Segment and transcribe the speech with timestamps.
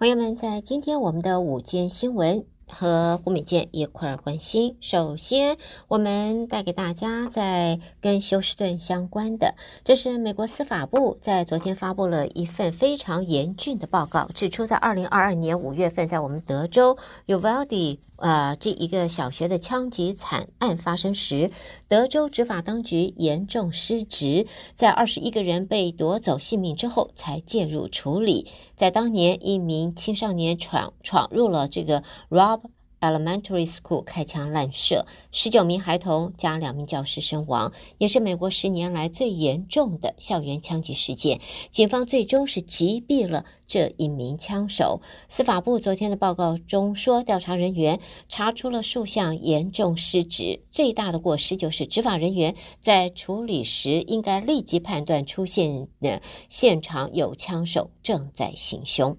[0.00, 2.46] 朋友们，在今天我们的午间新闻。
[2.72, 4.76] 和胡美健一块儿关心。
[4.80, 21.50] 首先，我们带给大家在跟休斯顿相关的，这是美国司法部在昨天发布了一份非常严峻的报告，指出在二零二二年五月份，在我们德州尤瓦迪呃这一个小学的枪击惨案发生时，
[21.88, 28.46] 德州执法当局严重失职，在二十一个人被夺走性命之后才介入处理。
[28.74, 32.60] 在当年，一名青少年闯闯入了这个 Rob
[33.00, 41.40] Elementary School 开枪滥射，十九名孩童加两名教师身亡，也是美国十年来最严重的校园枪击事件。
[41.70, 45.00] 警方最终是击毙了这一名枪手。
[45.28, 59.16] 司法部昨天的报告中说，调查人员查出了数项严重失职，最大的过失就是执法人员在处理时应该立即判断出现的现场有枪手正在行凶。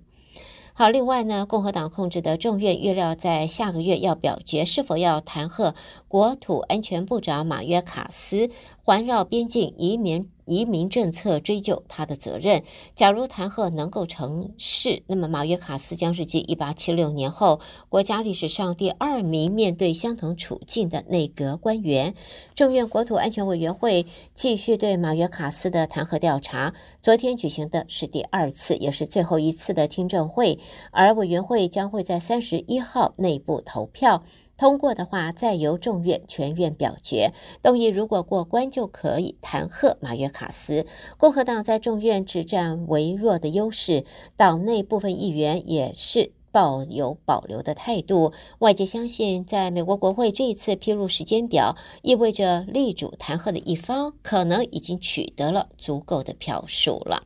[0.73, 5.75] 好，另外呢，共和党控制的众院预料在下个月要表决是否要弹劾
[6.07, 8.49] 国土安全部长马约卡斯，
[8.83, 10.29] 环绕边境移民。
[10.45, 12.63] 移民政策追究他的责任。
[12.95, 22.15] 假如弹劾能够成事，那么马约卡斯将是继一八七六年后国家历史上第二名面对相同处境的内阁官员。
[22.55, 26.73] 众院国土安全委员会继续对马约卡斯的弹劾调查。
[27.01, 30.59] 昨天举行的是第二次，也是最后一次的听证会，
[30.91, 34.23] 而委员会将会在三十一号内部投票。
[34.61, 37.33] 通过的话，再由众院全院表决。
[37.63, 40.85] 动议如果过关，就可以弹劾马约卡斯。
[41.17, 44.05] 共和党在众院只占微弱的优势，
[44.37, 48.33] 党内部分议员也是抱有保留的态度。
[48.59, 57.23] 外界相信，在美国国会这一次披露时间表，意味着力主弹劾的一方可能已经取得了足够的票数了。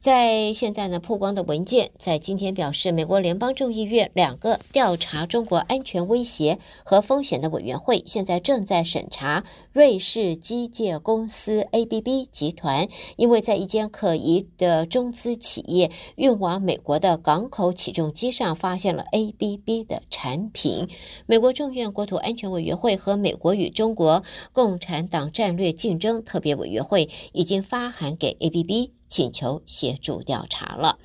[0.00, 9.44] 在现在呢，曝光的文件在今天表示，美国联邦众议院两个调查中国安全威胁和风险的委员会现在正在审查
[9.74, 20.88] 瑞士机械公司 ABB 集团，因为在一间可疑的中资企业运往美国的港口起重机上发现了 ABB 的产品。
[21.26, 24.22] 美国众院国土安全委员会和美国与中国
[24.54, 28.92] 共产党战略竞争特别委员会已经发函给 ABB。
[29.10, 30.98] 请求协协助调查了。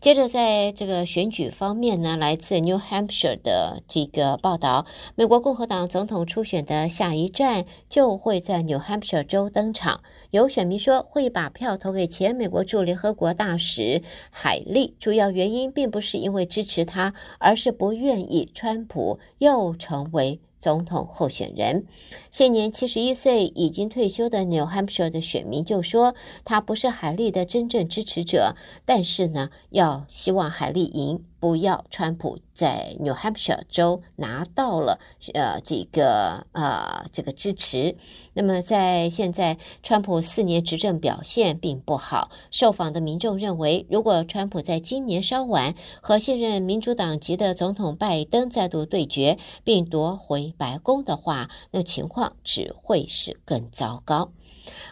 [0.00, 4.86] 接着，在这个选举方面呢，来自 New Hampshire 的这个报道，
[5.16, 10.02] 美国共和党总统初选的下一站就会在 New Hampshire 州登场。
[10.30, 20.40] 有选民说会把票投给前美国驻联合国大使海利，主要原因并不是因为支持他，而是不愿意川普又成为。
[20.64, 21.84] 总统候选人，
[22.30, 28.54] 现年七十一岁、已经退休的 New Hampshire 的选民就说，他不是海利的真正支持者，
[28.86, 31.22] 但是呢，要希望海利赢。
[31.44, 34.98] 不要，川普在 New Hampshire 州拿到了
[35.34, 37.98] 呃这个呃这个支持。
[38.32, 42.30] 那么在现在，川普四年执政表现并不好。
[42.50, 54.32] 受访的民众认为，如果川普在今年稍晚和现任民主党籍的总统拜登再度对决，并夺回白宫的话，那情况只会是更糟糕。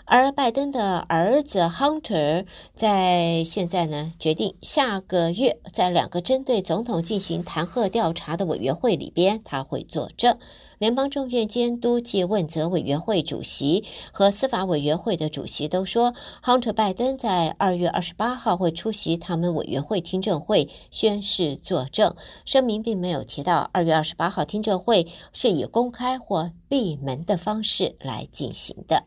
[0.04, 10.36] 而拜登的儿子 Hunter 在现在呢，决定下个月在两个针对总统进行弹劾调查的委员会里边，他会作证。
[10.78, 16.12] 联邦众院监督及问责委员会主席和司法委员会的主席都说
[16.42, 22.16] ，Hunter 拜登在二月二十八号会出席他们委员会听证会宣誓作证。
[22.44, 29.04] 声明并没有提到二月二十八号听证会是以公开或闭门的方式来进行的。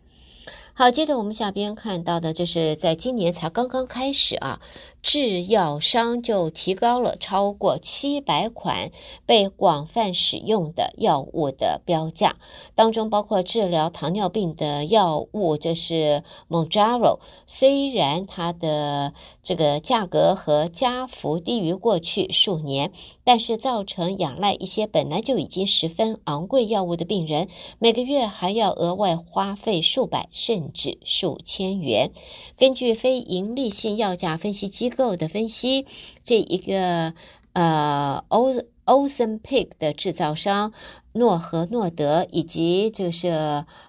[0.77, 4.59] 好，接着我们下边看到的，这是在今年才刚刚开始啊，
[5.01, 8.91] 制药商就提高了超过七百款
[9.25, 12.35] 被广泛使用的药物的标价，
[12.75, 22.91] 当中包括治疗糖尿病的药物，这是 Mounjaro，虽然它的这个价格和加幅低于过去数年。
[23.27, 27.47] 但是造成仰赖一些本来就已经十分昂贵药物的病人，
[27.79, 32.11] 每个月还要额外花费数百甚至数千元。
[32.57, 35.85] 根据非盈利性药价分析机构的分析，
[36.23, 37.13] 这一个
[37.53, 38.55] 呃欧。
[38.85, 40.71] Ozempic 的制造商
[41.11, 43.29] 诺和诺德以及就是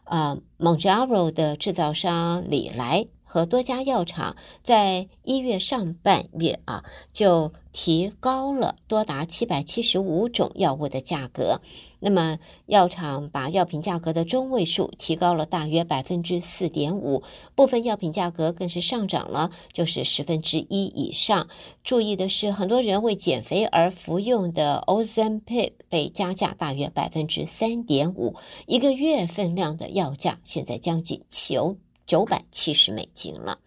[0.05, 11.61] 呃 m o n j a r o 的制造商李来和多家药厂在一月上半月啊，就提高了多达七百七十五种药物的价格。
[11.99, 17.23] 那么，药厂把药品价格的中位数提高了大约百分之四点五，
[17.55, 21.49] 部分药品价格更是上涨了，就是十分之一以上。
[21.83, 28.37] 注意的是，很多人为减肥而服用的 Ozempic 被加价大约百分之三点五，
[28.67, 31.77] 一个月份量的药价现在将近九。
[32.07, 33.59] 九百七十美金了。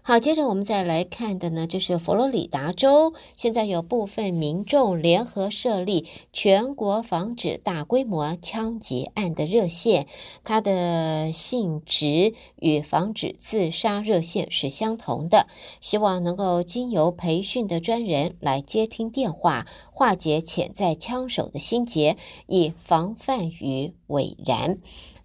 [0.00, 10.06] 好，接着我们再来看的呢，就是佛罗里达州现在有部分民众联合设立全国防止大规模枪击案的热线，
[10.44, 15.46] 它的性质与防止自杀热线是相同的，
[15.82, 22.16] 希望能够经由培训的专人来接听电话，化解潜在枪手的心结，
[22.46, 24.78] 以防范于未然。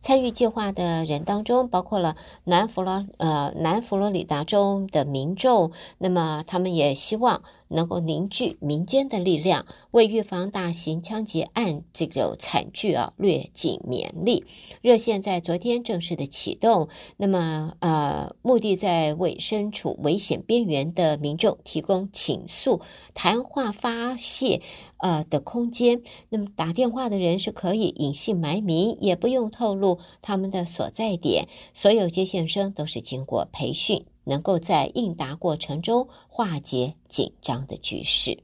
[0.04, 7.42] 参与计划的人当中，包括了南佛罗呃南佛罗里达州的民众，那么他们也希望。
[7.74, 14.46] 能够凝聚民间的力量，为预防大型枪击案这个惨剧啊，略尽绵力。
[14.82, 16.88] 热线在昨天正式的启动，
[17.18, 22.82] 那么呃，目的在为身处危险边缘的民众提供倾诉、
[23.14, 24.62] 谈话发泄
[24.98, 26.02] 呃的空间。
[26.30, 31.48] 那么打电话的人是可以隐姓埋名，也不用透露他们的所在点。
[31.74, 34.06] 所有接线生都是经过培训。
[34.26, 38.40] 能够在应答过程中化解紧张的局势。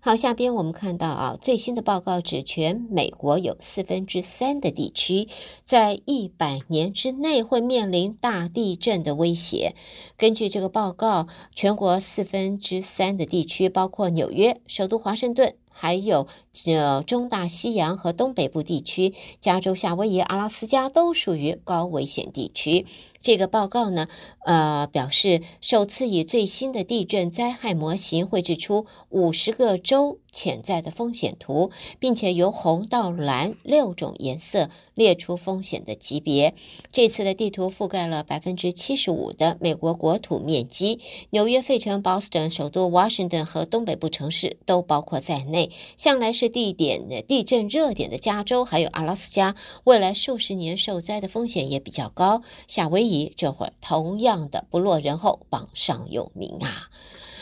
[0.00, 5.26] 好，下边我们看到啊，最新的报告指，全美国有四分之三的地区
[5.64, 9.74] 在一百年之内会面临大地震的威胁。
[10.16, 15.56] 根据这个报告，全国四分之三的地区，包括纽约、首都华盛顿。
[15.80, 16.26] 还有，
[16.66, 22.84] 呃，中大西洋和东北部地区，加州、夏威夷、阿拉斯加都属于高危险地区。
[23.20, 24.08] 这个报告呢，
[24.44, 36.54] 呃，表示首次以最新的地震灾害模型绘制出五十个州潜在的风险图，并且由红到蓝六种颜色列出风险的级别。
[36.92, 41.00] 这次的地图覆盖了百分之七十五的美国国土面积，
[41.30, 49.54] 纽约、费城、Boston、首都 Washington 和东北部城市都包括在内向来是地点的地震热点的加州，还有阿拉斯加，
[49.84, 52.42] 未来数十年受灾的风险也比较高。
[52.66, 56.88] 夏威夷这会儿同样的不落人后，榜上有名啊。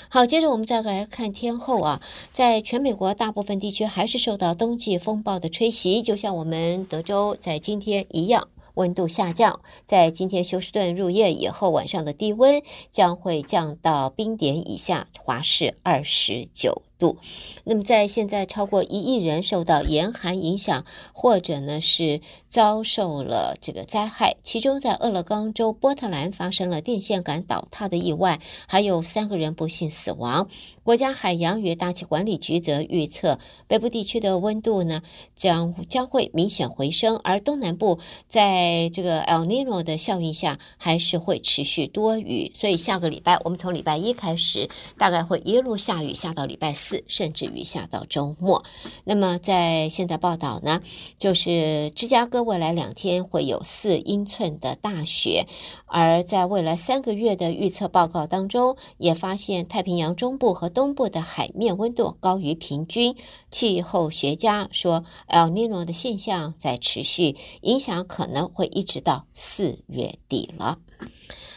[0.08, 2.00] 好，接着我们再来看天后啊，
[2.32, 8.48] 在全美国大部分地区还是受到冬季风暴的吹袭，就像我们德州在今天一样。
[8.74, 17.18] 温度下降，在今天休斯顿入夜以后，晚上的低温将会降到冰点以下，华氏二十九度。
[17.64, 30.48] 那么，在现在超过一亿人受到严寒影响，或者呢是遭受了这个灾害，其中在俄勒冈州波特兰发生了电线杆倒塌的意外，还有三个人不幸死亡。
[30.82, 35.02] 国家海洋与大气管理局则预测，北部地区的温度呢
[35.34, 42.52] 将将会明显回升，而东南部在这个 El Nino 的效应下还是会持续多雨。
[42.54, 48.64] 所以下个礼拜，我们从礼拜一开始，大概会一路下雨下到礼拜四，甚至于下到周末。
[49.04, 50.82] 那么在现在报道呢，
[51.18, 55.46] 就是芝加哥未来两天会有四英寸的大雪，
[55.86, 63.16] 而在未来三个月的预测报告当中，也发现太平洋中部和东部的海面温度高于平均，
[63.50, 70.78] 气候学家说，El Niño 的现象在持续，影响可能会一直到四月底了。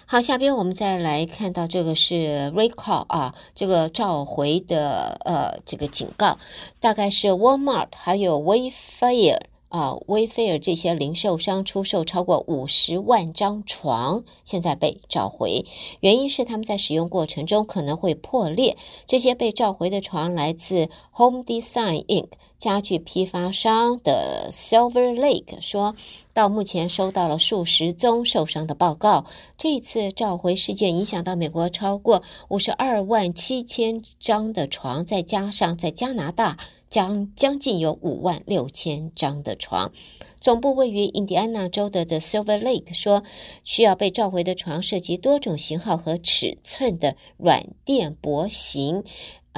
[0.06, 6.38] 好，下边我们再来看到这个是 recall 啊，这个召回的呃这个警告，
[6.80, 9.40] 大概是 Walmart 还有 Wayfair。
[9.70, 15.64] 啊，威菲尔这些零售商出售超过五十万张床，现在被召回，
[16.00, 18.76] 原因是他们在使用过程中可能会破裂。
[19.06, 22.30] 这些被召回的床来自 Home Design Inc.
[22.58, 25.96] 家具批发商的 Silver Lake，说
[26.34, 29.26] 到目前收到了数十宗受伤的报告。
[29.58, 36.58] 这次召回事件影响到美国超过五十二万七千张的床，再加上在加拿大。
[36.90, 39.92] 将将近有五万六千张的床，
[40.40, 43.22] 总部位于印第安纳州的 The Silver Lake 说，
[43.64, 49.04] 需要被召回的床涉及多种型号和尺寸的软垫薄型。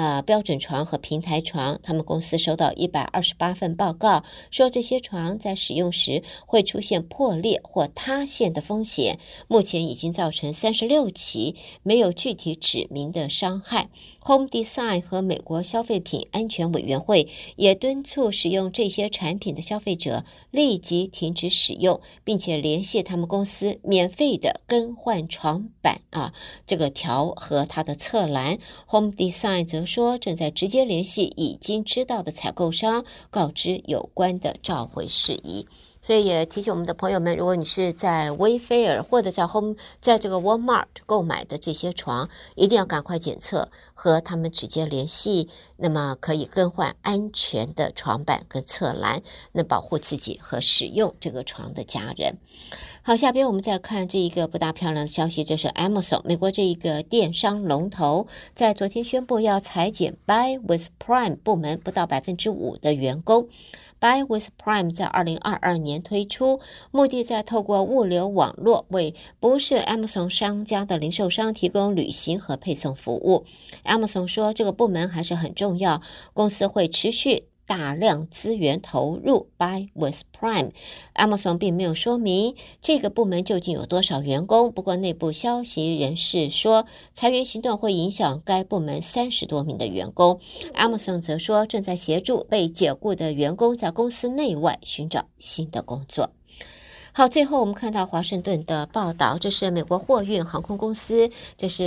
[0.01, 9.19] 呃标准床和平台床，他们公司收到一百二十八份报告，说这些床在使用时会出现破裂或塌陷的风险。
[9.47, 13.91] 目前已经造成三十六起没有具体指明的伤害。
[14.25, 26.33] Home Design 和美国消费品安全委员会也敦促使用这些产品的消费者立即停止使用，并且联系他们公司免费的更换床板啊，
[26.65, 28.57] 这个条和它的侧栏。
[28.87, 35.67] Home Design 则说正在直接联系已经知道的采购商，告知有关的召回事宜。
[36.01, 52.37] 所以也提醒我们的朋友们，如果你是在 Wayfair 或者在 Home 在这个 Walmart 购买的这些床，一定要赶快检测和他们直接联系，那么可以更换安全的床板跟侧栏，能保护自己和使用这个床的家人。
[53.03, 63.49] 好，下边我们再看这一个不大漂亮的消息，这是 Amazon 美国这一个电商龙头在昨天宣布要裁减 Buy with Prime 部门不到百分之五的员工。
[63.99, 66.59] Buy with Prime 在二零二二年年推出，
[66.91, 73.45] 目的在透过物流网络为不是 Amazon 商家的零售商提供旅行和配送服务。
[73.83, 76.01] Amazon 说这个部门还是很重要，
[76.33, 77.43] 公司会持续。
[77.65, 80.71] 大量资源投入，by with Prime。
[81.15, 90.39] Amazon 并没有说明这个部门究竟有多少员工，不过内部消息人士说，裁员行动会影响该部门三十多名的员工。
[90.73, 96.31] Amazon 则说，正在协助被解雇的员工在公司内外寻找新的工作。
[97.13, 101.83] 好，最后我们看到华盛顿的报道，这是美国货运航空公司，这是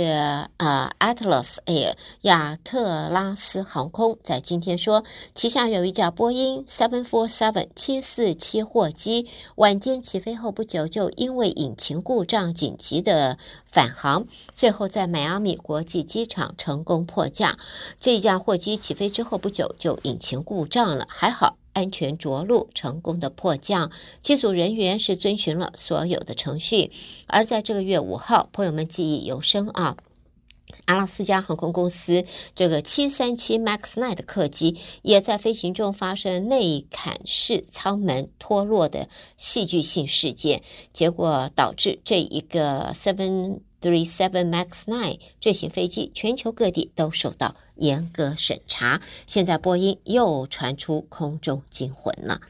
[0.57, 5.03] 呃 Atlas Air 亚特拉斯航空，在今天说，
[5.33, 17.57] 旗下有一架波音747七四七货机，晚间起飞后不久就因为引擎故障紧急的返航，最后在迈阿密国际机场成功迫降。
[17.99, 21.57] 这架货机起飞之后不久就引擎故障了，还好。
[21.75, 23.91] 安全着陆，成功的迫降。
[24.21, 26.89] 机组人员是遵循了所有的程序。
[27.27, 29.97] 而在这个月五号，朋友们记忆犹深啊。
[30.85, 49.01] 阿拉斯加航空公司这个七三七 MAX 9的客机也在飞行中发生内坎式舱门脱落的戏剧性事件，结果导致这一个 seven Three Seven Max Nine 这型飞机全球各地都受到严格审查。
[49.27, 52.41] 现在波音又传出空中惊魂了，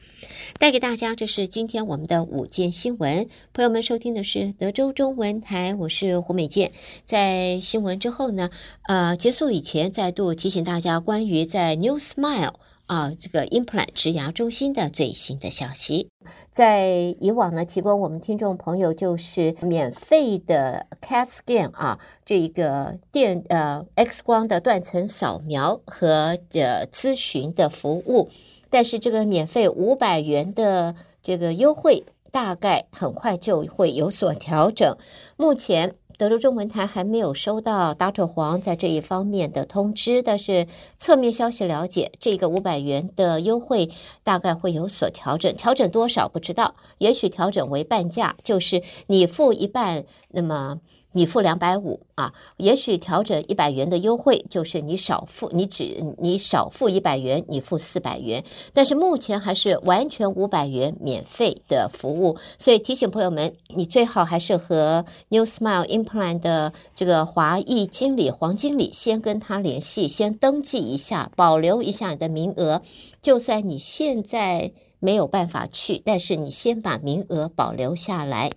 [0.58, 3.28] 带给大家这是今天我们的五件新闻。
[3.52, 6.72] 朋友们收听的是德州中文台，我是胡美健。
[7.04, 8.50] 在新闻之后呢，
[8.88, 12.54] 呃，结束以前再度提醒大家，关于在 New Smile。
[12.86, 16.08] 啊，这个 Implant 植牙中心的最新的消息，
[16.50, 28.28] 在以往呢，提供我们听众朋友就是免费的 CAT scan 啊，这个电呃 X 光的断层扫描和的咨询的服务，
[28.70, 34.96] 但是这个免费五百元的这个优惠，大概很快就会有所调整，
[35.36, 35.96] 目前。
[36.18, 38.26] 德州中文台还没有收到 Dr.
[38.26, 43.90] 黄在这一方面的通知，但是侧面消息了解，这个五百元的优惠
[44.22, 50.80] 大概会有所调整，调整多少不知道，也许调整为半价，就是你付一半，那么。
[51.16, 58.44] 你付两百五啊，也许调整一百元的优惠，就是你少付，你只你少付一百元，你付四百元。
[58.74, 72.82] 但是目前还是完全五百元免费的服务，所以提醒朋友们，你最好还是和 New Smile Implant 的这个华裔经理黄经理先跟他联系，先登记一下，保留一下你的名额。
[73.22, 78.52] 就算你现在没有办法去，但是你先把名额保留下来。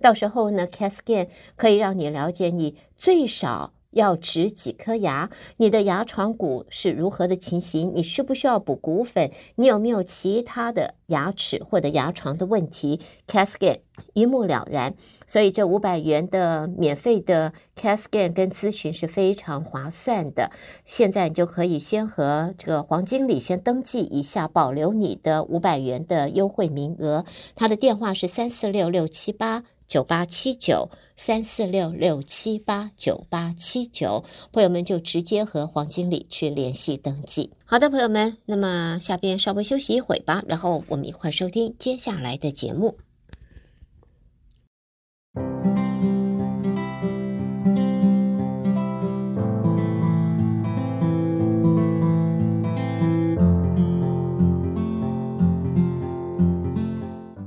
[0.00, 13.78] 到时候呢，CAT scan 可以让你了解你最少要植几颗牙，你的牙床骨是如何的情形，你需不需要补骨粉，你有没有其他的牙齿或者牙床的问题，CAT scan
[14.12, 14.94] 一目了然。
[15.26, 20.50] 所以这五百元的免费的 CAT scan 跟咨询是非常划算的。
[20.84, 27.24] 现在你就可以先和这个黄经理先登记一下，保留你的五百元的优惠名额。
[27.54, 29.64] 他的电话是三四六六七八。
[29.86, 37.50] 九八七九三四六六七八九八七九，朋友们就直接和黄经理去联系登记。
[37.64, 42.96] 好的，朋友们，那么下边稍微休息一会吧，然后我们一块儿收听接下来的节目。